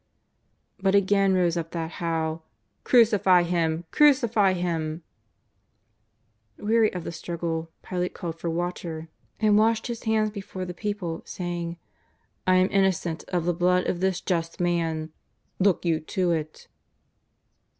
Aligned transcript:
But 0.79 0.95
again 0.95 1.35
rose 1.35 1.55
up 1.55 1.69
that 1.73 1.91
howl:" 2.01 2.43
Crucify 2.83 3.43
Him! 3.43 3.85
Crucify 3.91 4.53
Him!" 4.53 5.03
Weary 6.57 6.91
of 6.91 7.03
the 7.03 7.11
struggle, 7.11 7.69
Pilate 7.83 8.15
called 8.15 8.39
for 8.39 8.49
water 8.49 8.97
and 8.97 8.99
«< 8.99 9.41
852 9.41 9.43
JESUS 9.43 9.43
OF 9.43 9.43
JSfAZARETH. 9.43 9.69
washed 9.69 9.87
his 9.87 10.03
hands 10.05 10.31
before 10.31 10.65
the 10.65 10.73
people, 10.73 11.21
saying:" 11.25 11.77
I 12.47 12.57
ara 12.57 12.69
innocent 12.69 13.25
of 13.25 13.45
the 13.45 13.53
blood 13.53 13.85
of 13.85 13.99
this 13.99 14.21
Just 14.21 14.59
Man, 14.59 15.11
look 15.59 15.85
you 15.85 15.99
to 15.99 16.31
it." 16.31 16.67